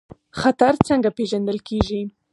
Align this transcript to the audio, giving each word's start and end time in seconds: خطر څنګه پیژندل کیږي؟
خطر 0.39 0.73
څنګه 0.87 1.09
پیژندل 1.17 1.57
کیږي؟ 1.67 2.01